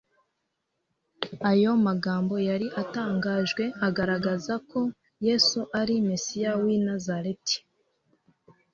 ayo 1.51 1.71
magambo 1.87 2.35
yari 2.49 2.67
atangajwe 2.81 3.63
agaragaza 3.87 4.53
ko 4.69 4.79
Yesu 5.27 5.59
ari 5.79 5.95
Mesiya 6.09 6.51
w'i 6.61 6.77
Nazareti, 6.87 7.55